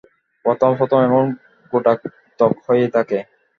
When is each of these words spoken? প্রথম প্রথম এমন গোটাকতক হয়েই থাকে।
প্রথম 0.45 0.71
প্রথম 0.79 0.99
এমন 1.07 1.25
গোটাকতক 1.73 2.51
হয়েই 2.65 2.89
থাকে। 2.95 3.17